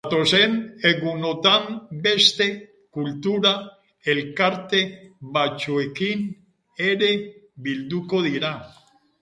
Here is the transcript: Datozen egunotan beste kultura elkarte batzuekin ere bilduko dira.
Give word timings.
Datozen 0.05 0.53
egunotan 0.91 1.67
beste 2.07 2.47
kultura 2.97 3.51
elkarte 4.15 4.81
batzuekin 5.37 6.27
ere 6.91 7.15
bilduko 7.69 8.27
dira. 8.31 8.53